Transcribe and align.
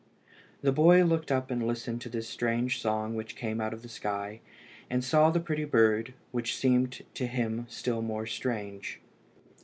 The 0.63 0.71
boy 0.71 1.03
looked 1.03 1.31
up 1.31 1.51
and 1.51 1.67
listened 1.67 2.01
to 2.01 2.09
this 2.09 2.27
strange 2.27 2.81
song 2.81 3.13
which 3.13 3.35
came 3.35 3.61
out 3.61 3.71
of 3.71 3.83
the 3.83 3.87
sky, 3.87 4.39
and 4.89 5.03
saw 5.03 5.29
the 5.29 5.39
pretty 5.39 5.63
bird, 5.63 6.15
which 6.31 6.55
seemed 6.57 7.03
to 7.13 7.27
him 7.27 7.67
still 7.69 8.01
more 8.01 8.25
strange. 8.25 8.99